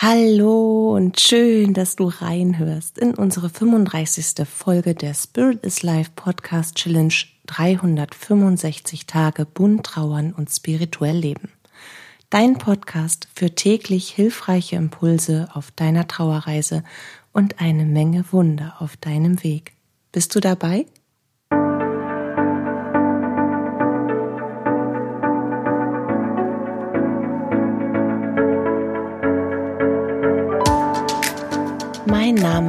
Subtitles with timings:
[0.00, 4.46] Hallo und schön, dass du reinhörst in unsere 35.
[4.46, 7.12] Folge der Spirit is Life Podcast Challenge
[7.46, 11.50] 365 Tage bunt trauern und spirituell leben.
[12.30, 16.84] Dein Podcast für täglich hilfreiche Impulse auf deiner Trauerreise
[17.32, 19.72] und eine Menge Wunder auf deinem Weg.
[20.12, 20.86] Bist du dabei?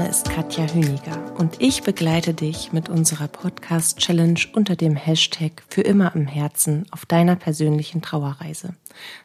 [0.09, 5.81] Ist Katja Hüniger und ich begleite dich mit unserer Podcast Challenge unter dem Hashtag für
[5.81, 8.73] immer im Herzen auf deiner persönlichen Trauerreise.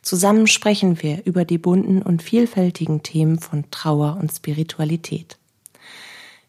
[0.03, 5.39] Zusammen sprechen wir über die bunten und vielfältigen Themen von Trauer und Spiritualität.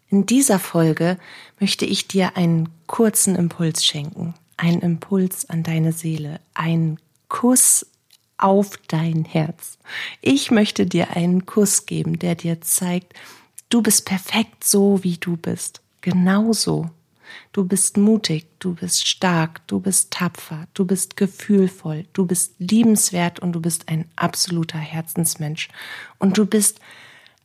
[0.09, 1.17] In dieser Folge
[1.61, 7.85] möchte ich dir einen kurzen Impuls schenken, einen Impuls an deine Seele, einen Kuss
[8.37, 9.77] auf dein Herz.
[10.19, 13.13] Ich möchte dir einen Kuss geben, der dir zeigt,
[13.69, 15.81] Du bist perfekt so, wie du bist.
[16.01, 16.89] Genauso.
[17.51, 23.39] Du bist mutig, du bist stark, du bist tapfer, du bist gefühlvoll, du bist liebenswert
[23.39, 25.69] und du bist ein absoluter Herzensmensch.
[26.19, 26.79] Und du bist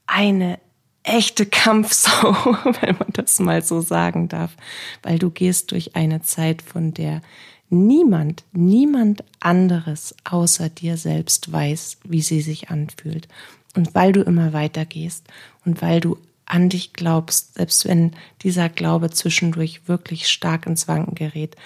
[0.07, 0.59] eine
[1.03, 2.33] echte Kampfsau,
[2.81, 4.57] wenn man das mal so sagen darf,
[5.03, 7.23] weil du gehst durch eine Zeit, von der
[7.71, 13.29] niemand, niemand anderes außer dir selbst weiß, wie sie sich anfühlt.
[13.77, 15.29] Und weil du immer weitergehst
[15.64, 21.14] und weil du an dich glaubst, selbst wenn dieser Glaube zwischendurch wirklich stark ins Wanken
[21.14, 21.56] gerät,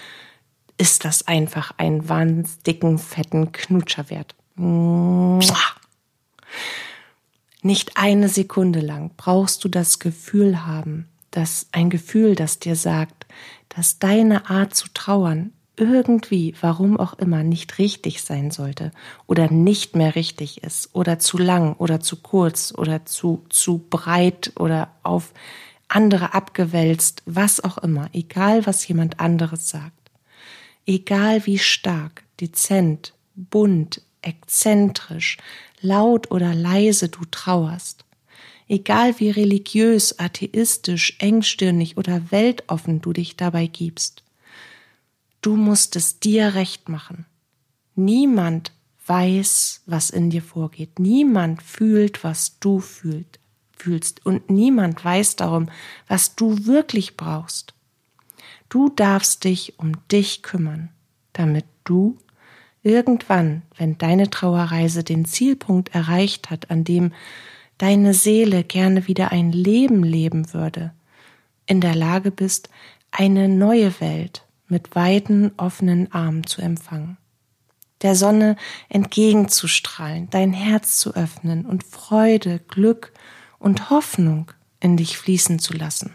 [0.77, 4.35] ist das einfach ein wahnsinnig dicken, fetten Knutscher wert.
[7.63, 13.27] Nicht eine Sekunde lang brauchst du das Gefühl haben, dass ein Gefühl, das dir sagt,
[13.71, 18.93] dass deine Art zu trauern irgendwie, warum auch immer, nicht richtig sein sollte
[19.27, 24.53] oder nicht mehr richtig ist oder zu lang oder zu kurz oder zu, zu breit
[24.57, 25.33] oder auf
[25.89, 30.11] andere abgewälzt, was auch immer, egal was jemand anderes sagt,
[30.87, 35.39] egal wie stark, dezent, bunt, exzentrisch,
[35.81, 38.05] laut oder leise du trauerst,
[38.69, 44.24] egal wie religiös, atheistisch, engstirnig oder weltoffen du dich dabei gibst,
[45.45, 47.27] Du musst es dir recht machen.
[47.95, 48.73] Niemand
[49.07, 50.99] weiß, was in dir vorgeht.
[50.99, 53.39] Niemand fühlt, was du fühlt,
[53.77, 54.25] fühlst.
[54.25, 55.69] Und niemand weiß darum,
[56.09, 57.75] was du wirklich brauchst.
[58.71, 60.89] Du darfst dich um dich kümmern,
[61.35, 62.17] damit du
[62.83, 67.13] irgendwann, wenn deine Trauerreise den Zielpunkt erreicht hat, an dem
[67.77, 70.95] deine Seele gerne wieder ein Leben leben würde,
[71.67, 72.71] in der Lage bist,
[73.11, 77.17] eine neue Welt, mit weiten, offenen Armen zu empfangen,
[78.03, 78.57] der Sonne
[78.89, 83.13] entgegenzustrahlen, dein Herz zu öffnen und Freude, Glück
[83.59, 86.15] und Hoffnung in dich fließen zu lassen.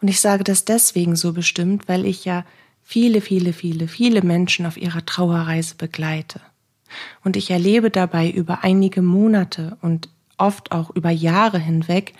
[0.00, 2.44] Und ich sage das deswegen so bestimmt, weil ich ja
[2.82, 6.40] viele, viele, viele, viele Menschen auf ihrer Trauerreise begleite.
[7.22, 12.14] Und ich erlebe dabei über einige Monate und oft auch über Jahre hinweg,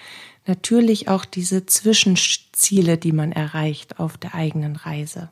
[0.51, 5.31] natürlich auch diese Zwischenziele, die man erreicht auf der eigenen Reise.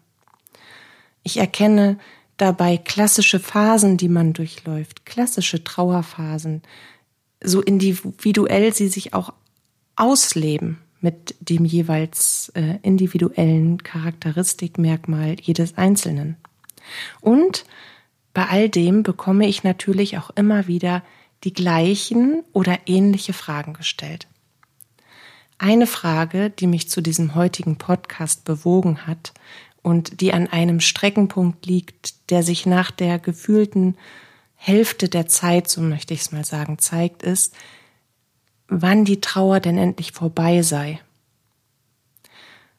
[1.24, 1.98] Ich erkenne
[2.36, 6.62] dabei klassische Phasen, die man durchläuft, klassische Trauerphasen,
[7.42, 9.32] so individuell sie sich auch
[9.96, 16.36] ausleben mit dem jeweils äh, individuellen Charakteristikmerkmal jedes Einzelnen.
[17.20, 17.64] Und
[18.34, 21.02] bei all dem bekomme ich natürlich auch immer wieder
[21.42, 24.28] die gleichen oder ähnliche Fragen gestellt.
[25.58, 29.34] Eine Frage, die mich zu diesem heutigen Podcast bewogen hat
[29.82, 33.96] und die an einem Streckenpunkt liegt, der sich nach der gefühlten
[34.54, 37.54] Hälfte der Zeit, so möchte ich es mal sagen, zeigt, ist,
[38.68, 41.00] wann die Trauer denn endlich vorbei sei.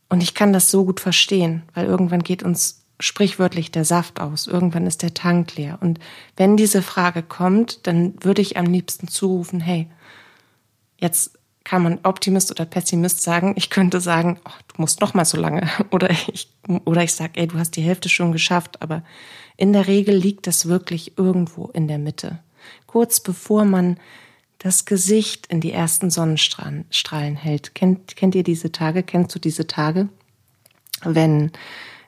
[0.08, 4.48] Und ich kann das so gut verstehen, weil irgendwann geht uns sprichwörtlich der Saft aus,
[4.48, 5.78] irgendwann ist der Tank leer.
[5.82, 6.00] Und
[6.36, 9.88] wenn diese Frage kommt, dann würde ich am liebsten zurufen, hey,
[10.98, 13.54] jetzt kann man Optimist oder Pessimist sagen.
[13.56, 15.70] Ich könnte sagen, oh, du musst noch mal so lange.
[15.92, 16.50] Oder ich,
[16.86, 18.82] oder ich sage, ey, du hast die Hälfte schon geschafft.
[18.82, 19.04] Aber
[19.58, 22.40] in der Regel liegt das wirklich irgendwo in der Mitte.
[22.88, 23.98] Kurz bevor man
[24.60, 27.76] das Gesicht in die ersten Sonnenstrahlen hält.
[27.76, 29.04] Kennt, kennt ihr diese Tage?
[29.04, 30.10] Kennst du diese Tage?
[31.04, 31.52] Wenn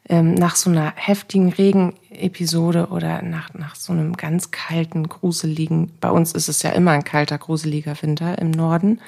[0.10, 6.12] ähm, nach so einer heftigen Regenepisode oder nach, nach so einem ganz kalten, gruseligen, bei
[6.12, 9.00] uns ist es ja immer ein kalter, gruseliger Winter im Norden,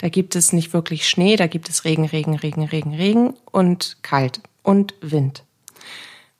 [0.00, 3.98] da gibt es nicht wirklich Schnee, da gibt es Regen, Regen, Regen, Regen, Regen und
[4.00, 5.44] kalt und Wind.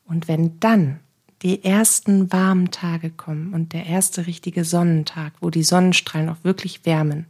[0.06, 1.00] Und wenn dann
[1.42, 6.86] die ersten warmen Tage kommen und der erste richtige Sonnentag, wo die Sonnenstrahlen auch wirklich
[6.86, 7.26] wärmen.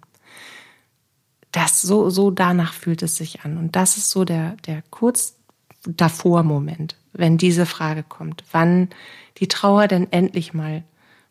[1.52, 3.56] Das so, so danach fühlt es sich an.
[3.56, 5.34] Und das ist so der, der kurz
[5.84, 8.88] davor Moment, wenn diese Frage kommt, wann
[9.38, 10.84] die Trauer denn endlich mal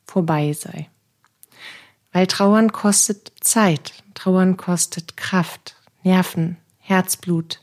[0.06, 0.88] vorbei sei.
[2.12, 7.62] Weil Trauern kostet Zeit, Trauern kostet Kraft, Nerven, Herzblut,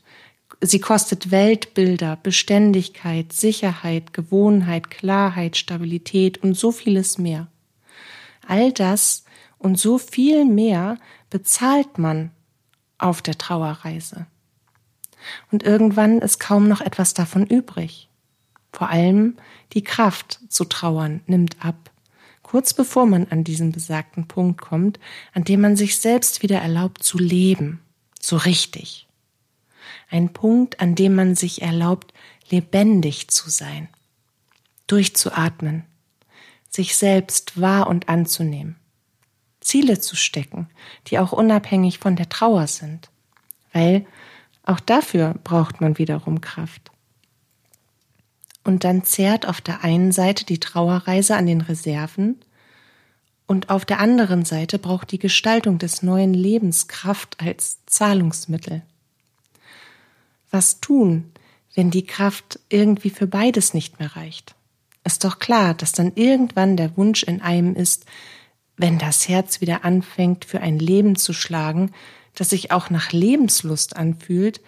[0.61, 7.49] Sie kostet Weltbilder, Beständigkeit, Sicherheit, Gewohnheit, Klarheit, Stabilität und so vieles mehr.
[8.47, 9.25] All das
[9.59, 12.31] und so viel mehr bezahlt man
[12.99, 14.27] auf der Trauerreise.
[15.51, 18.09] Und irgendwann ist kaum noch etwas davon übrig.
[18.73, 19.37] Vor allem
[19.73, 21.91] die Kraft zu trauern nimmt ab,
[22.47, 25.01] kurz bevor man an diesen besagten Punkt kommt,
[25.35, 27.81] an dem man sich selbst wieder erlaubt zu leben,
[28.21, 29.09] so richtig.
[30.11, 32.15] Ein Punkt, an dem man sich erlaubt,
[32.49, 33.89] lebendig zu sein,
[34.87, 35.87] durchzuatmen,
[36.71, 38.77] sich selbst wahr und anzunehmen,
[39.61, 40.69] Ziele zu stecken,
[41.09, 43.11] die auch unabhängig von der Trauer sind,
[43.73, 44.07] weil
[44.63, 46.93] auch dafür braucht man wiederum Kraft.
[48.67, 52.37] Und dann zehrt auf der einen Seite die Trauerreise an den Reserven
[53.47, 58.83] und auf der anderen Seite braucht die Gestaltung des neuen Lebens Kraft als Zahlungsmittel
[60.51, 61.33] was tun,
[61.75, 64.55] wenn die Kraft irgendwie für beides nicht mehr reicht?
[65.05, 68.07] Ist doch klar, dass dann irgendwann der Wunsch in einem ist,
[68.77, 71.93] wenn das Herz wieder anfängt, für ein Leben zu schlagen,
[72.35, 74.61] das sich auch nach Lebenslust anfühlt,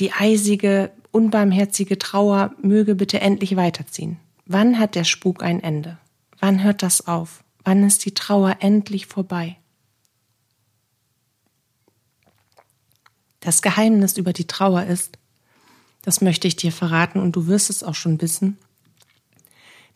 [0.00, 4.18] die eisige, unbarmherzige Trauer möge bitte endlich weiterziehen.
[4.46, 5.98] Wann hat der Spuk ein Ende?
[6.40, 7.44] Wann hört das auf?
[7.62, 9.56] Wann ist die Trauer endlich vorbei?
[13.44, 15.18] das Geheimnis über die Trauer ist,
[16.02, 18.58] das möchte ich dir verraten und du wirst es auch schon wissen,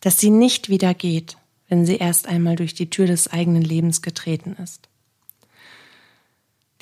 [0.00, 1.38] dass sie nicht wieder geht,
[1.68, 4.88] wenn sie erst einmal durch die Tür des eigenen Lebens getreten ist.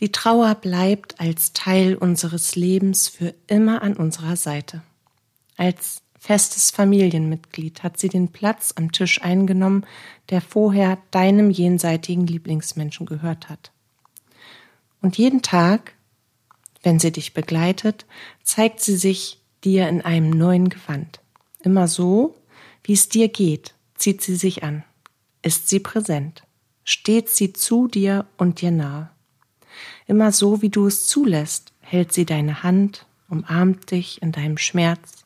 [0.00, 4.82] Die Trauer bleibt als Teil unseres Lebens für immer an unserer Seite.
[5.56, 9.86] Als festes Familienmitglied hat sie den Platz am Tisch eingenommen,
[10.28, 13.72] der vorher deinem jenseitigen Lieblingsmenschen gehört hat.
[15.00, 15.94] Und jeden Tag,
[16.82, 18.04] wenn sie dich begleitet,
[18.42, 21.20] zeigt sie sich dir in einem neuen Gewand.
[21.60, 22.36] Immer so,
[22.82, 24.84] wie es dir geht, zieht sie sich an.
[25.40, 26.42] Ist sie präsent.
[26.84, 29.10] Steht sie zu dir und dir nahe.
[30.06, 35.24] Immer so, wie du es zulässt, hält sie deine Hand, umarmt dich in deinem Schmerz,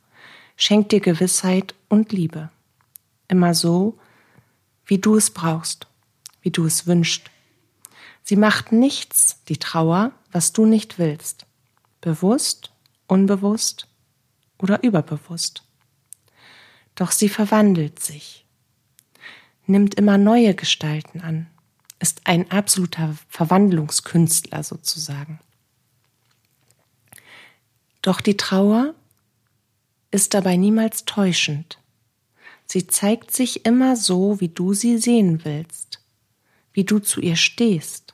[0.56, 2.50] schenkt dir Gewissheit und Liebe.
[3.28, 3.98] Immer so,
[4.86, 5.86] wie du es brauchst,
[6.42, 7.30] wie du es wünschst.
[8.22, 11.46] Sie macht nichts, die Trauer, was du nicht willst
[12.00, 12.72] bewusst,
[13.06, 13.86] unbewusst
[14.58, 15.62] oder überbewusst.
[16.94, 18.46] Doch sie verwandelt sich,
[19.66, 21.49] nimmt immer neue Gestalten an,
[22.00, 25.38] ist ein absoluter Verwandlungskünstler sozusagen.
[28.02, 28.94] Doch die Trauer
[30.10, 31.78] ist dabei niemals täuschend.
[32.66, 36.02] Sie zeigt sich immer so, wie du sie sehen willst,
[36.72, 38.10] wie du zu ihr stehst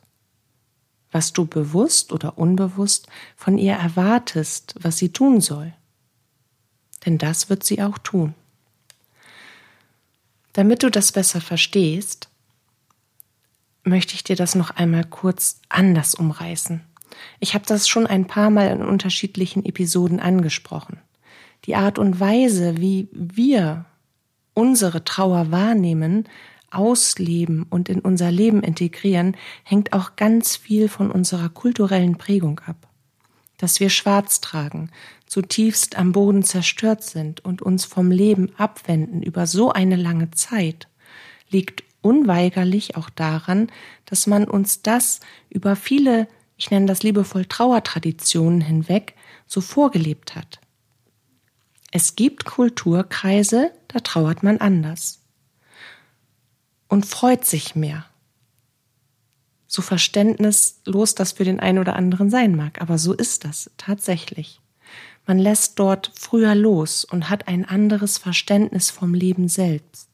[1.16, 3.06] was du bewusst oder unbewusst
[3.36, 5.72] von ihr erwartest, was sie tun soll.
[7.06, 8.34] Denn das wird sie auch tun.
[10.52, 12.28] Damit du das besser verstehst,
[13.86, 16.82] möchte ich dir das noch einmal kurz anders umreißen.
[17.40, 20.98] Ich habe das schon ein paar Mal in unterschiedlichen Episoden angesprochen.
[21.64, 23.86] Die Art und Weise, wie wir
[24.54, 26.28] unsere Trauer wahrnehmen,
[26.70, 32.88] ausleben und in unser Leben integrieren, hängt auch ganz viel von unserer kulturellen Prägung ab.
[33.56, 34.90] Dass wir schwarz tragen,
[35.26, 40.88] zutiefst am Boden zerstört sind und uns vom Leben abwenden über so eine lange Zeit,
[41.48, 43.68] liegt unweigerlich auch daran,
[44.04, 45.18] dass man uns das
[45.50, 49.16] über viele, ich nenne das liebevoll Trauertraditionen hinweg,
[49.48, 50.60] so vorgelebt hat.
[51.90, 55.20] Es gibt Kulturkreise, da trauert man anders
[56.88, 58.06] und freut sich mehr.
[59.66, 64.60] So verständnislos das für den einen oder anderen sein mag, aber so ist das tatsächlich.
[65.26, 70.08] Man lässt dort früher los und hat ein anderes Verständnis vom Leben selbst.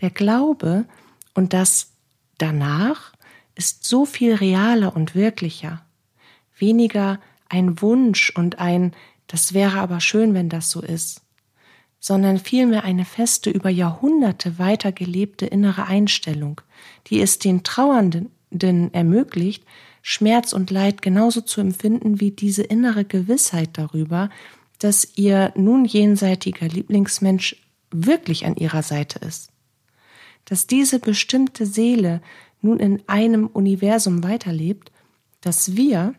[0.00, 0.86] Der Glaube
[1.34, 1.92] und das
[2.38, 3.12] danach
[3.54, 5.84] ist so viel realer und wirklicher,
[6.56, 8.92] weniger ein Wunsch und ein
[9.28, 11.22] das wäre aber schön, wenn das so ist,
[12.00, 16.60] sondern vielmehr eine feste, über Jahrhunderte weitergelebte innere Einstellung,
[17.06, 19.64] die es den Trauernden ermöglicht,
[20.02, 24.30] Schmerz und Leid genauso zu empfinden wie diese innere Gewissheit darüber,
[24.78, 27.56] dass ihr nun jenseitiger Lieblingsmensch
[27.90, 29.50] wirklich an ihrer Seite ist.
[30.48, 32.22] Dass diese bestimmte Seele
[32.62, 34.90] nun in einem Universum weiterlebt,
[35.40, 36.14] das wir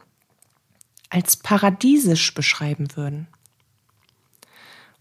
[1.09, 3.27] als paradiesisch beschreiben würden.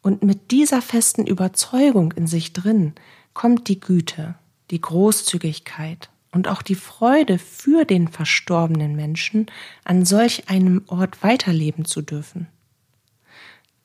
[0.03, 2.95] Und mit dieser festen Überzeugung in sich drin
[3.35, 4.37] kommt die Güte,
[4.71, 9.47] die Großzügigkeit und auch die Freude für den verstorbenen Menschen,
[9.85, 12.49] an solch einem Ort weiterleben zu dürfen.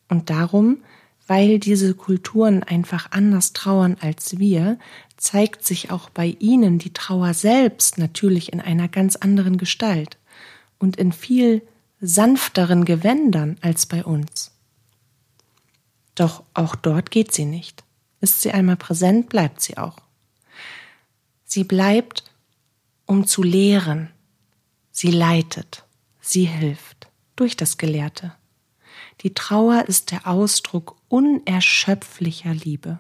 [0.08, 0.84] Und darum,
[1.28, 4.78] weil diese Kulturen einfach anders trauern als wir,
[5.24, 10.18] zeigt sich auch bei ihnen die Trauer selbst natürlich in einer ganz anderen Gestalt
[10.80, 11.62] und in viel
[12.02, 14.52] sanfteren Gewändern als bei uns.
[16.16, 17.86] Doch auch dort geht sie nicht.
[18.20, 19.96] Ist sie einmal präsent, bleibt sie auch.
[21.46, 22.26] Sie bleibt,
[23.06, 24.10] um zu lehren.
[24.92, 25.86] Sie leitet,
[26.20, 28.36] sie hilft durch das Gelehrte.
[29.22, 33.00] Die Trauer ist der Ausdruck unerschöpflicher Liebe.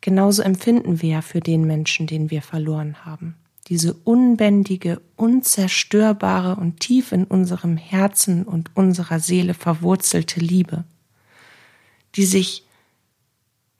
[0.00, 3.36] Genauso empfinden wir ja für den Menschen, den wir verloren haben.
[3.68, 10.84] Diese unbändige, unzerstörbare und tief in unserem Herzen und unserer Seele verwurzelte Liebe,
[12.16, 12.64] die sich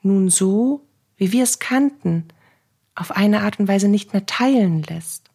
[0.03, 0.87] nun so,
[1.17, 2.29] wie wir es kannten,
[2.95, 5.31] auf eine Art und Weise nicht mehr teilen lässt.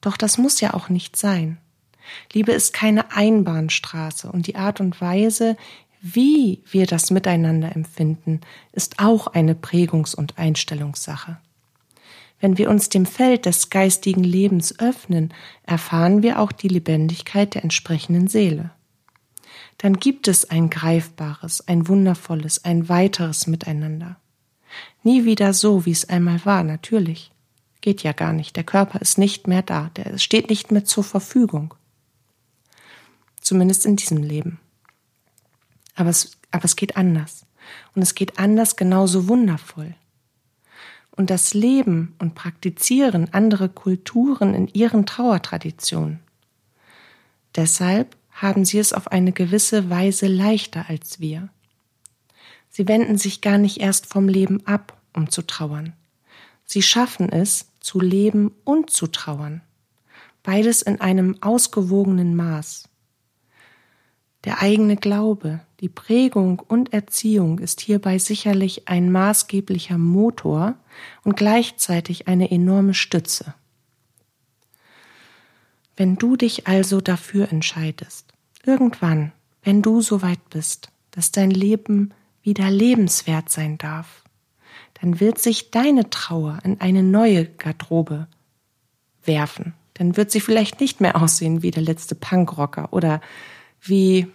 [0.00, 1.58] Doch das muss ja auch nicht sein.
[2.32, 5.56] Liebe ist keine Einbahnstraße und die Art und Weise,
[6.00, 8.40] wie wir das miteinander empfinden,
[8.72, 11.38] ist auch eine Prägungs- und Einstellungssache.
[12.40, 17.64] Wenn wir uns dem Feld des geistigen Lebens öffnen, erfahren wir auch die Lebendigkeit der
[17.64, 18.70] entsprechenden Seele.
[19.78, 24.16] Dann gibt es ein greifbares, ein wundervolles, ein weiteres Miteinander.
[25.02, 27.32] Nie wieder so, wie es einmal war, natürlich.
[27.80, 28.56] Geht ja gar nicht.
[28.56, 29.90] Der Körper ist nicht mehr da.
[29.96, 31.74] Der steht nicht mehr zur Verfügung.
[33.40, 34.58] Zumindest in diesem Leben.
[35.98, 37.44] Aber es, aber es geht anders.
[37.94, 39.96] Und es geht anders genauso wundervoll.
[41.10, 46.20] Und das Leben und Praktizieren andere Kulturen in ihren Trauertraditionen.
[47.56, 51.48] Deshalb haben sie es auf eine gewisse Weise leichter als wir.
[52.70, 55.94] Sie wenden sich gar nicht erst vom Leben ab, um zu trauern.
[56.64, 59.62] Sie schaffen es, zu leben und zu trauern.
[60.44, 62.88] Beides in einem ausgewogenen Maß.
[64.48, 70.74] Der eigene Glaube, die Prägung und Erziehung ist hierbei sicherlich ein maßgeblicher Motor
[71.22, 73.52] und gleichzeitig eine enorme Stütze.
[75.98, 78.32] Wenn du dich also dafür entscheidest,
[78.64, 79.32] irgendwann,
[79.64, 84.24] wenn du so weit bist, dass dein Leben wieder lebenswert sein darf,
[85.02, 88.28] dann wird sich deine Trauer in eine neue Garderobe
[89.24, 89.74] werfen.
[89.92, 93.20] Dann wird sie vielleicht nicht mehr aussehen wie der letzte Punkrocker oder
[93.82, 94.26] wie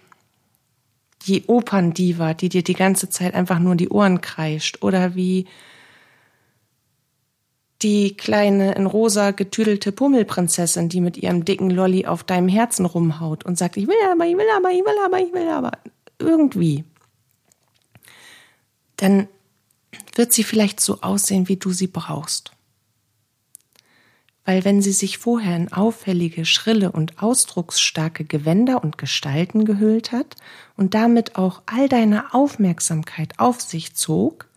[1.26, 5.46] die Operndiva, die dir die ganze Zeit einfach nur die Ohren kreischt oder wie
[7.82, 13.44] die kleine in rosa getüdelte Pummelprinzessin, die mit ihrem dicken Lolli auf deinem Herzen rumhaut
[13.44, 15.72] und sagt, ich will aber, ich will aber, ich will aber, ich will aber.
[16.18, 16.84] Irgendwie.
[18.96, 19.28] Dann
[20.14, 22.53] wird sie vielleicht so aussehen, wie du sie brauchst
[24.44, 30.36] weil wenn sie sich vorher in auffällige, schrille und ausdrucksstarke Gewänder und Gestalten gehüllt hat
[30.76, 34.48] und damit auch all deine Aufmerksamkeit auf sich zog,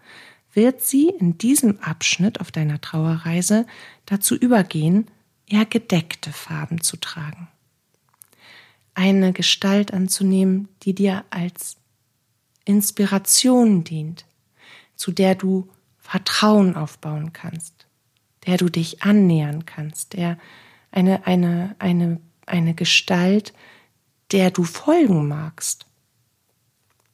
[0.53, 3.65] wird sie in diesem Abschnitt auf deiner Trauerreise
[4.06, 5.08] dazu übergehen,
[5.48, 7.48] eher gedeckte Farben zu tragen.
[8.94, 11.77] Eine Gestalt anzunehmen, die dir als
[12.65, 14.25] Inspiration dient,
[14.96, 17.76] zu der du Vertrauen aufbauen kannst
[18.48, 20.38] der du dich annähern kannst, der
[20.92, 23.54] eine, eine, eine, eine Gestalt,
[24.32, 25.86] der du folgen magst.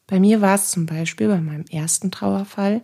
[0.07, 2.81] Bei mir war es zum Beispiel bei meinem ersten Trauerfall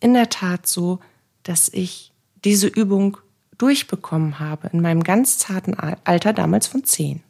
[0.00, 1.00] in der Tat so,
[1.42, 2.12] dass ich
[2.44, 3.16] diese Übung
[3.56, 7.22] durchbekommen habe in meinem ganz zarten Alter, damals von zehn,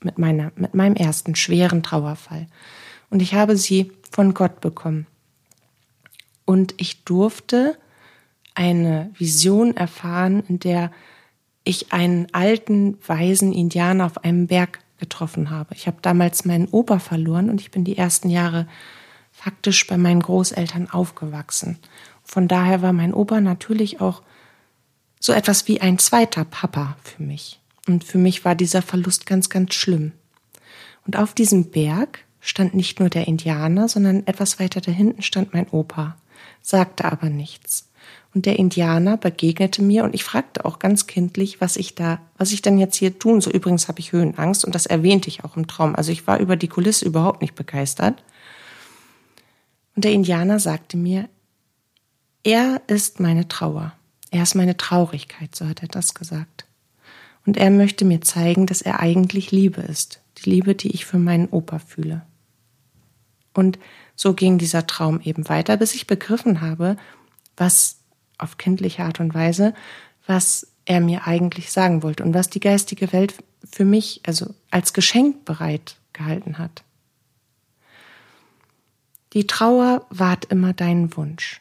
[0.00, 2.46] mit, meiner, mit meinem ersten schweren Trauerfall.
[3.10, 5.06] Und ich habe sie von Gott bekommen.
[6.44, 7.76] Und ich durfte
[8.54, 10.90] eine Vision erfahren, in der
[11.64, 15.74] ich einen alten, weisen Indianer auf einem Berg getroffen habe.
[15.74, 18.66] Ich habe damals meinen Opa verloren und ich bin die ersten Jahre
[19.32, 21.78] faktisch bei meinen Großeltern aufgewachsen.
[22.22, 24.22] Von daher war mein Opa natürlich auch
[25.18, 27.60] so etwas wie ein zweiter Papa für mich.
[27.88, 30.12] Und für mich war dieser Verlust ganz, ganz schlimm.
[31.06, 35.68] Und auf diesem Berg stand nicht nur der Indianer, sondern etwas weiter dahinten stand mein
[35.70, 36.16] Opa,
[36.60, 37.88] sagte aber nichts.
[38.34, 42.52] Und der Indianer begegnete mir und ich fragte auch ganz kindlich, was ich da, was
[42.52, 43.52] ich denn jetzt hier tun soll.
[43.52, 45.94] Übrigens habe ich Höhenangst und das erwähnte ich auch im Traum.
[45.94, 48.22] Also ich war über die Kulisse überhaupt nicht begeistert.
[49.94, 51.28] Und der Indianer sagte mir,
[52.42, 53.92] er ist meine Trauer.
[54.30, 56.64] Er ist meine Traurigkeit, so hat er das gesagt.
[57.44, 60.20] Und er möchte mir zeigen, dass er eigentlich Liebe ist.
[60.38, 62.22] Die Liebe, die ich für meinen Opa fühle.
[63.52, 63.78] Und
[64.16, 66.96] so ging dieser Traum eben weiter, bis ich begriffen habe,
[67.56, 67.98] was
[68.38, 69.74] auf kindliche Art und Weise,
[70.26, 73.34] was er mir eigentlich sagen wollte und was die geistige Welt
[73.70, 76.82] für mich, also als Geschenk bereit gehalten hat.
[79.32, 81.60] Die Trauer wahrt immer deinen Wunsch.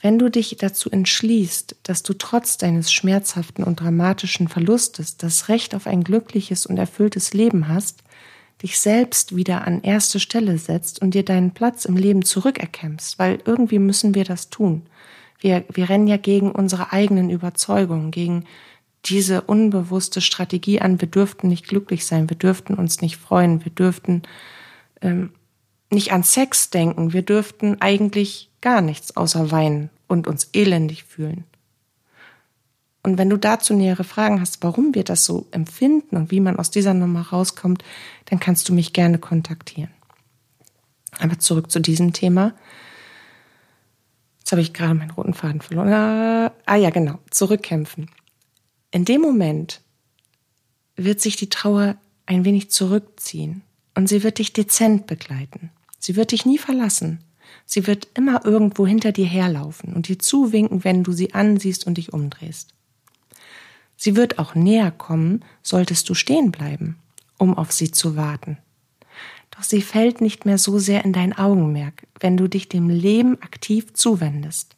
[0.00, 5.76] Wenn du dich dazu entschließt, dass du trotz deines schmerzhaften und dramatischen Verlustes das Recht
[5.76, 8.02] auf ein glückliches und erfülltes Leben hast,
[8.62, 13.40] dich selbst wieder an erste Stelle setzt und dir deinen Platz im Leben zurückerkämpfst, weil
[13.44, 14.82] irgendwie müssen wir das tun.
[15.42, 18.44] Wir, wir rennen ja gegen unsere eigenen Überzeugungen, gegen
[19.04, 23.72] diese unbewusste Strategie an, wir dürften nicht glücklich sein, wir dürften uns nicht freuen, wir
[23.72, 24.22] dürften
[25.00, 25.32] ähm,
[25.90, 31.42] nicht an Sex denken, wir dürften eigentlich gar nichts außer weinen und uns elendig fühlen.
[33.02, 36.56] Und wenn du dazu nähere Fragen hast, warum wir das so empfinden und wie man
[36.56, 37.82] aus dieser Nummer rauskommt,
[38.26, 39.90] dann kannst du mich gerne kontaktieren.
[41.18, 42.54] Aber zurück zu diesem Thema.
[44.52, 45.88] Jetzt habe ich gerade meinen roten Faden verloren.
[46.66, 47.18] Ah ja, genau.
[47.30, 48.10] Zurückkämpfen.
[48.90, 49.80] In dem Moment
[50.94, 53.62] wird sich die Trauer ein wenig zurückziehen
[53.94, 55.70] und sie wird dich dezent begleiten.
[55.98, 57.20] Sie wird dich nie verlassen.
[57.64, 61.96] Sie wird immer irgendwo hinter dir herlaufen und dir zuwinken, wenn du sie ansiehst und
[61.96, 62.74] dich umdrehst.
[63.96, 66.98] Sie wird auch näher kommen, solltest du stehen bleiben,
[67.38, 68.58] um auf sie zu warten.
[69.62, 73.40] Doch sie fällt nicht mehr so sehr in dein Augenmerk, wenn du dich dem Leben
[73.42, 74.74] aktiv zuwendest.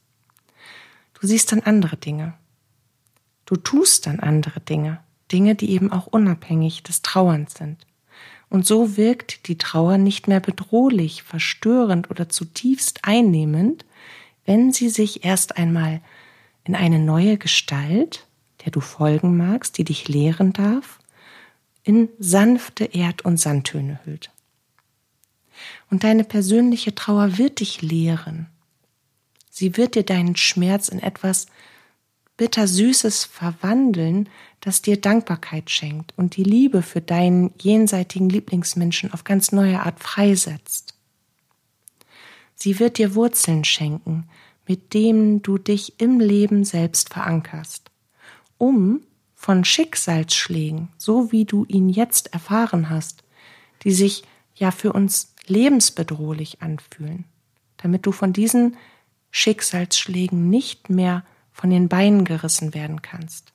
[1.19, 2.35] Du siehst dann andere Dinge.
[3.47, 5.01] Du tust dann andere Dinge,
[5.33, 7.87] Dinge, die eben auch unabhängig des Trauerns sind.
[8.51, 13.87] Und so wirkt die Trauer nicht mehr bedrohlich, verstörend oder zutiefst einnehmend,
[14.45, 16.03] wenn sie sich erst einmal
[16.65, 18.27] in eine neue Gestalt,
[18.67, 20.99] der du folgen magst, die dich lehren darf,
[21.85, 24.31] in sanfte Erd- und Sandtöne hüllt.
[25.91, 28.47] Und deine persönliche Trauer wird dich lehren.
[29.51, 31.47] Sie wird dir deinen Schmerz in etwas
[32.37, 34.29] bittersüßes verwandeln,
[34.61, 40.01] das dir Dankbarkeit schenkt und die Liebe für deinen jenseitigen Lieblingsmenschen auf ganz neue Art
[40.01, 40.95] freisetzt.
[42.57, 44.29] Sie wird dir Wurzeln schenken,
[44.67, 47.91] mit denen du dich im Leben selbst verankerst,
[48.59, 49.03] um
[49.35, 53.23] von Schicksalsschlägen, so wie du ihn jetzt erfahren hast,
[53.83, 57.25] die sich ja für uns lebensbedrohlich anfühlen,
[57.77, 58.77] damit du von diesen
[59.31, 63.53] Schicksalsschlägen nicht mehr von den Beinen gerissen werden kannst.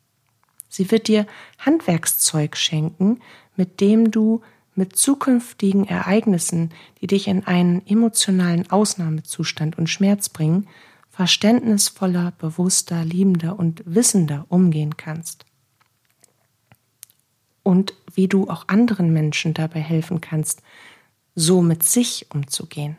[0.70, 1.26] Sie wird dir
[1.58, 3.22] Handwerkszeug schenken,
[3.56, 4.42] mit dem du
[4.76, 6.72] mit zukünftigen Ereignissen,
[7.02, 10.68] die dich in einen emotionalen Ausnahmezustand und Schmerz bringen,
[11.10, 15.46] verständnisvoller, bewusster, liebender und wissender umgehen kannst.
[17.62, 20.62] Und wie du auch anderen Menschen dabei helfen kannst,
[21.40, 22.98] so mit sich umzugehen.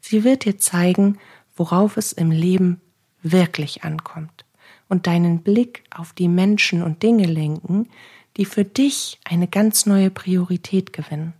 [0.00, 1.18] Sie wird dir zeigen,
[1.56, 2.80] worauf es im Leben
[3.22, 4.44] wirklich ankommt
[4.88, 7.88] und deinen Blick auf die Menschen und Dinge lenken,
[8.36, 11.34] die für dich eine ganz neue Priorität gewinnen.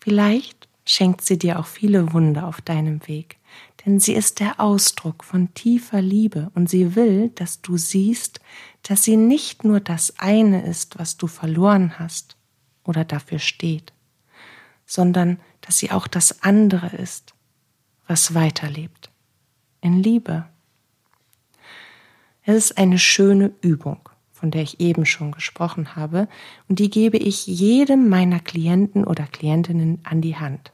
[0.00, 3.36] Vielleicht schenkt sie dir auch viele Wunder auf deinem Weg,
[3.84, 8.40] denn sie ist der Ausdruck von tiefer Liebe und sie will, dass du siehst,
[8.82, 12.36] dass sie nicht nur das eine ist, was du verloren hast
[12.84, 13.92] oder dafür steht,
[14.90, 17.32] sondern dass sie auch das andere ist,
[18.08, 19.08] was weiterlebt.
[19.80, 20.46] In Liebe.
[22.42, 26.28] Es ist eine schöne Übung, von der ich eben schon gesprochen habe,
[26.68, 30.72] und die gebe ich jedem meiner Klienten oder Klientinnen an die Hand.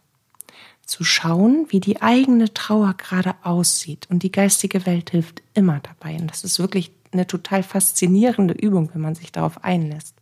[0.86, 4.06] Zu schauen, wie die eigene Trauer gerade aussieht.
[4.08, 6.14] Und die geistige Welt hilft immer dabei.
[6.14, 10.14] Und das ist wirklich eine total faszinierende Übung, wenn man sich darauf einlässt.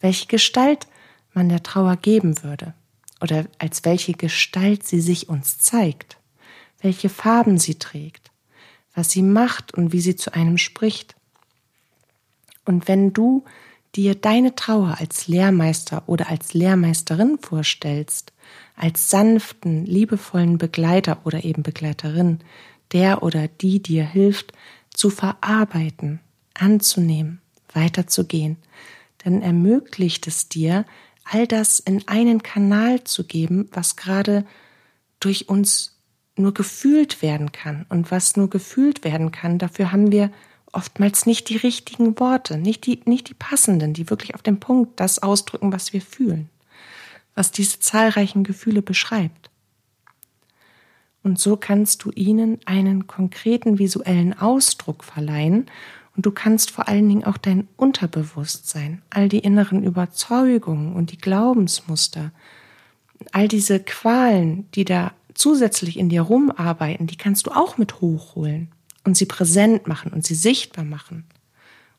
[0.00, 0.86] Welche Gestalt
[1.32, 2.74] man der Trauer geben würde
[3.22, 6.18] oder als welche Gestalt sie sich uns zeigt,
[6.80, 8.30] welche Farben sie trägt,
[8.94, 11.14] was sie macht und wie sie zu einem spricht.
[12.64, 13.44] Und wenn du
[13.94, 18.32] dir deine Trauer als Lehrmeister oder als Lehrmeisterin vorstellst,
[18.74, 22.40] als sanften, liebevollen Begleiter oder eben Begleiterin,
[22.92, 24.52] der oder die dir hilft,
[24.90, 26.20] zu verarbeiten,
[26.54, 27.40] anzunehmen,
[27.72, 28.56] weiterzugehen,
[29.24, 30.84] dann ermöglicht es dir,
[31.24, 34.44] all das in einen Kanal zu geben, was gerade
[35.20, 35.98] durch uns
[36.36, 37.86] nur gefühlt werden kann.
[37.88, 40.30] Und was nur gefühlt werden kann, dafür haben wir
[40.72, 44.98] oftmals nicht die richtigen Worte, nicht die, nicht die passenden, die wirklich auf den Punkt
[44.98, 46.48] das ausdrücken, was wir fühlen.
[47.34, 49.50] was diese zahlreichen Gefühle beschreibt.
[51.22, 55.66] Und so kannst du ihnen einen konkreten visuellen Ausdruck verleihen
[56.16, 61.18] und du kannst vor allen Dingen auch dein Unterbewusstsein, all die inneren Überzeugungen und die
[61.18, 62.32] Glaubensmuster,
[63.32, 68.68] all diese Qualen, die da zusätzlich in dir rumarbeiten, die kannst du auch mit hochholen
[69.04, 71.24] und sie präsent machen und sie sichtbar machen.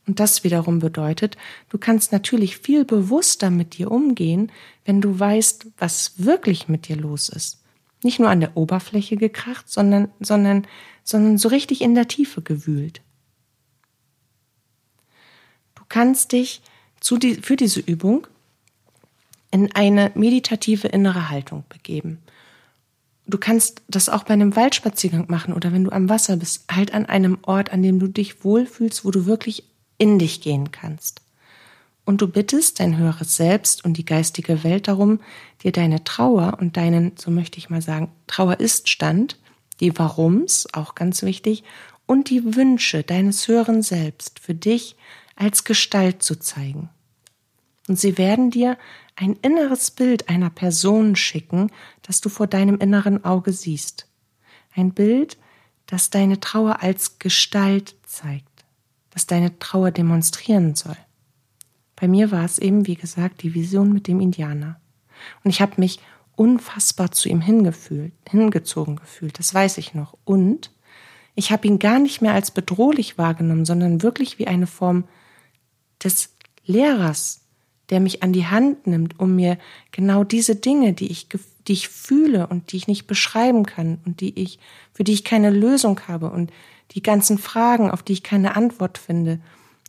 [0.06, 1.38] Und das wiederum bedeutet,
[1.70, 4.52] du kannst natürlich viel bewusster mit dir umgehen,
[4.86, 7.62] wenn du weißt, was wirklich mit dir los ist.
[8.04, 10.68] Nicht nur an der Oberfläche gekracht, sondern, sondern,
[11.06, 13.02] sondern so richtig in der Tiefe gewühlt.
[15.94, 16.64] Du kannst dich
[17.22, 18.26] die, für diese Übung
[19.52, 22.18] in eine meditative innere Haltung begeben.
[23.28, 26.96] Du kannst das auch bei einem Waldspaziergang machen oder wenn du am Wasser bist, halt
[26.96, 29.66] an einem Ort, an dem du dich wohlfühlst, wo du wirklich
[30.00, 31.22] in dich gehen kannst.
[32.06, 35.20] Und du bittest dein höheres Selbst und die geistige Welt darum,
[35.62, 39.38] dir deine Trauer und deinen, so möchte ich mal sagen, Trauer ist Stand,
[39.80, 41.64] die Warums, auch ganz wichtig,
[42.08, 44.96] und die Wünsche deines höheren Selbst für dich
[45.36, 46.90] als Gestalt zu zeigen.
[47.88, 48.78] Und sie werden dir
[49.16, 54.08] ein inneres Bild einer Person schicken, das du vor deinem inneren Auge siehst.
[54.76, 55.38] Ein Bild,
[55.86, 58.54] das deine Trauer als Gestalt zeigt
[59.14, 60.98] das deine Trauer demonstrieren soll.
[61.96, 64.80] Bei mir war es eben, wie gesagt, die Vision mit dem Indianer.
[65.44, 66.00] Und ich habe mich
[66.36, 70.18] unfassbar zu ihm hingefühlt, hingezogen gefühlt, das weiß ich noch.
[70.26, 70.72] Und
[71.36, 75.06] ich habe ihn gar nicht mehr als bedrohlich wahrgenommen, sondern wirklich wie eine Form
[76.04, 76.30] des
[76.66, 77.42] Lehrers,
[77.90, 79.58] der mich an die Hand nimmt, um mir
[79.92, 81.28] genau diese Dinge, die ich,
[81.68, 84.60] die ich fühle und die ich nicht beschreiben kann und die ich,
[84.94, 86.52] für die ich keine Lösung habe und
[86.92, 89.40] die ganzen Fragen, auf die ich keine Antwort finde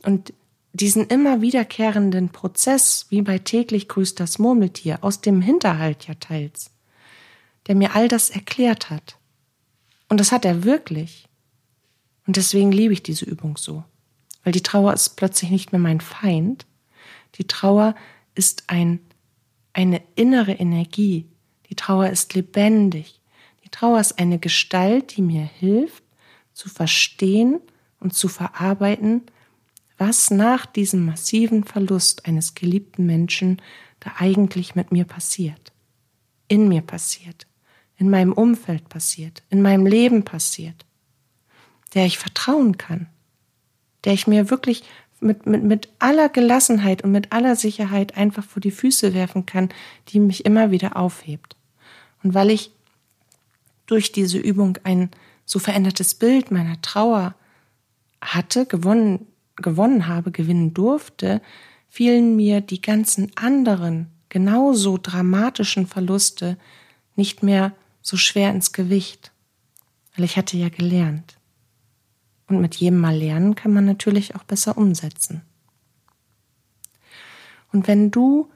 [0.03, 0.33] und
[0.73, 6.73] diesen immer wiederkehrenden Prozess, wie bei täglich grüßt das Murmeltier, aus dem Hinterhalt ja teils,
[7.69, 9.17] der mir all das erklärt hat.
[10.09, 11.29] Und das hat er wirklich.
[12.27, 13.85] Und deswegen liebe ich diese Übung so.
[14.45, 16.67] Weil die Trauer ist plötzlich nicht mehr mein Feind.
[17.37, 17.95] Die Trauer
[18.35, 19.01] ist ein,
[19.73, 21.27] eine innere Energie.
[21.71, 23.21] Die Trauer ist lebendig.
[23.65, 26.05] Die Trauer ist eine Gestalt, die mir hilft,
[26.53, 27.61] zu verstehen
[27.99, 29.23] und zu verarbeiten,
[29.99, 33.61] was nach diesem massiven Verlust eines geliebten Menschen
[34.01, 35.73] da eigentlich mit mir passiert,
[36.49, 37.47] in mir passiert,
[37.97, 40.85] in meinem Umfeld passiert, in meinem Leben passiert,
[41.95, 43.09] der ich vertrauen kann,
[44.05, 44.85] der ich mir wirklich
[45.21, 49.71] mit, mit, mit aller Gelassenheit und mit aller Sicherheit einfach vor die Füße werfen kann,
[50.09, 51.57] die mich immer wieder aufhebt.
[52.23, 52.71] Und weil ich
[53.87, 55.11] durch diese Übung ein
[55.45, 57.35] so verändertes Bild meiner Trauer
[58.21, 61.43] hatte, gewonnen, gewonnen habe, gewinnen durfte,
[61.89, 66.57] fielen mir die ganzen anderen, genauso dramatischen Verluste
[67.15, 69.33] nicht mehr so schwer ins Gewicht,
[70.17, 71.37] weil ich hatte ja gelernt.
[72.47, 75.43] Und mit jedem Mal lernen kann man natürlich auch besser umsetzen.
[77.73, 78.51] Und wenn du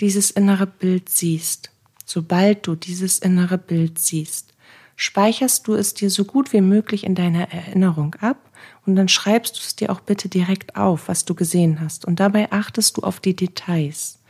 [0.00, 1.70] dieses innere Bild siehst,
[2.04, 4.54] sobald du dieses innere Bild siehst,
[4.96, 8.50] speicherst du es dir so gut wie möglich in deiner Erinnerung ab
[8.86, 12.04] und dann schreibst du es dir auch bitte direkt auf, was du gesehen hast.
[12.04, 14.20] Und dabei achtest du auf die Details.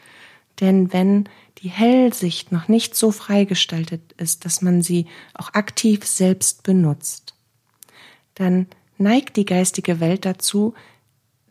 [0.60, 6.62] Denn wenn die Hellsicht noch nicht so freigestaltet ist, dass man sie auch aktiv selbst
[6.62, 7.23] benutzt,
[8.34, 8.66] dann
[8.98, 10.74] neigt die geistige Welt dazu,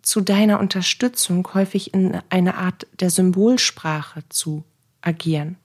[0.02, 4.63] zu deiner Unterstützung häufig in eine Art der Symbolsprache zu
[5.02, 5.58] agieren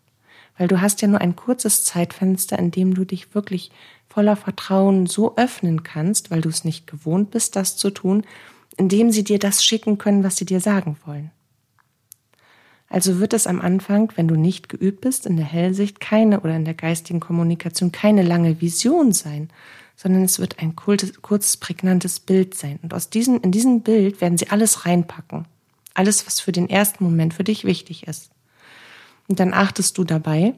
[0.59, 3.71] weil du hast ja nur ein kurzes Zeitfenster, in dem du dich wirklich
[4.09, 8.25] voller Vertrauen so öffnen kannst, weil du es nicht gewohnt bist, das zu tun,
[8.77, 11.31] indem sie dir das schicken können, was sie dir sagen wollen.
[12.91, 16.57] Also wird es am Anfang, wenn du nicht geübt bist, in der Hellsicht keine oder
[16.57, 19.51] in der geistigen Kommunikation keine lange Vision sein,
[20.01, 22.79] sondern es wird ein kurzes, prägnantes Bild sein.
[22.83, 25.47] Und aus diesem, in diesem Bild werden sie alles reinpacken.
[25.93, 28.31] Alles, was für den ersten Moment für dich wichtig ist.
[29.27, 30.55] Und dann achtest du dabei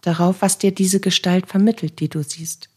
[0.00, 2.70] darauf, was dir diese Gestalt vermittelt, die du siehst,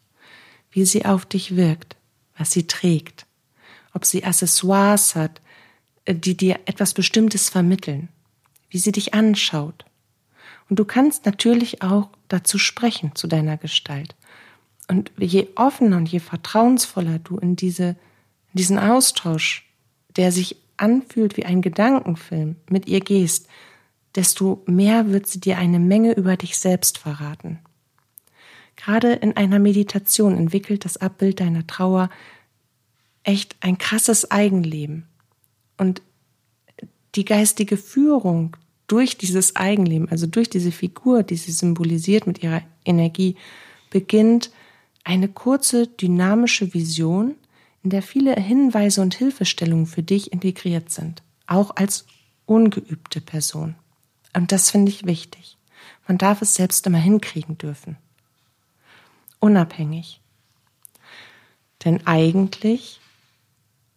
[0.69, 1.95] wie sie auf dich wirkt,
[2.37, 3.25] was sie trägt,
[3.93, 5.39] ob sie Accessoires hat,
[6.03, 8.09] äh, die dir etwas Bestimmtes vermitteln,
[8.69, 9.85] wie sie dich anschaut.
[10.69, 14.13] Und du kannst natürlich auch dazu sprechen, zu deiner Gestalt.
[14.87, 17.89] Und je offener und je vertrauensvoller du in diese,
[18.51, 19.65] in diesen Austausch,
[20.15, 23.47] der sich anfühlt wie ein Gedankenfilm, mit ihr gehst,
[24.15, 27.59] desto mehr wird sie dir eine Menge über dich selbst verraten.
[28.75, 32.09] Gerade in einer Meditation entwickelt das Abbild deiner Trauer
[33.23, 35.05] echt ein krasses Eigenleben.
[35.77, 36.01] Und
[37.15, 42.61] die geistige Führung, durch dieses Eigenleben, also durch diese Figur, die sie symbolisiert mit ihrer
[42.85, 43.37] Energie,
[43.89, 44.51] beginnt
[45.03, 47.35] eine kurze dynamische Vision,
[47.83, 52.05] in der viele Hinweise und Hilfestellungen für dich integriert sind, auch als
[52.45, 53.75] ungeübte Person.
[54.33, 55.57] Und das finde ich wichtig.
[56.07, 57.97] Man darf es selbst immer hinkriegen dürfen.
[59.39, 60.21] Unabhängig.
[61.83, 63.01] Denn eigentlich,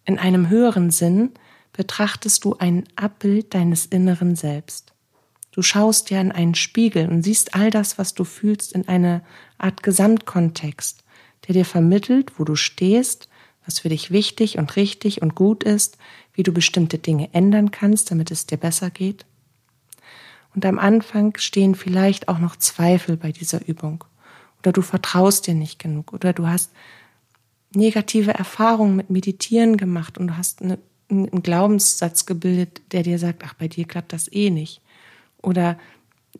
[0.05, 1.31] in einem höheren Sinn,
[1.71, 4.93] betrachtest du ein Abbild deines inneren Selbst.
[5.51, 9.23] Du schaust dir in einen Spiegel und siehst all das, was du fühlst, in eine
[9.57, 11.03] Art Gesamtkontext,
[11.47, 13.29] der dir vermittelt, wo du stehst,
[13.65, 15.97] was für dich wichtig und richtig und gut ist,
[16.33, 19.25] wie du bestimmte Dinge ändern kannst, damit es dir besser geht.
[20.55, 24.03] Und am Anfang stehen vielleicht auch noch Zweifel bei dieser Übung.
[24.59, 26.13] Oder du vertraust dir nicht genug.
[26.13, 26.71] Oder du hast
[27.75, 33.43] negative Erfahrungen mit Meditieren gemacht und du hast eine einen Glaubenssatz gebildet, der dir sagt,
[33.45, 34.81] ach, bei dir klappt das eh nicht.
[35.41, 35.77] Oder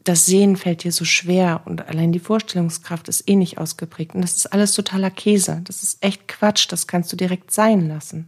[0.07, 4.15] das Sehen fällt dir so schwer und allein die Vorstellungskraft ist eh nicht ausgeprägt.
[4.15, 5.61] Und das ist alles totaler Käse.
[5.63, 6.71] Das ist echt Quatsch.
[6.71, 8.27] Das kannst du direkt sein lassen.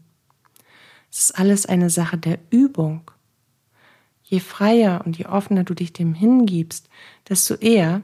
[1.12, 3.10] Es ist alles eine Sache der Übung.
[4.24, 6.88] Je freier und je offener du dich dem hingibst,
[7.28, 8.02] desto eher